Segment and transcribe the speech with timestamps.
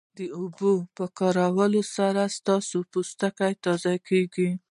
[0.17, 4.49] د اوبو په کارولو سره ستاسو پوستکی تازه کیږي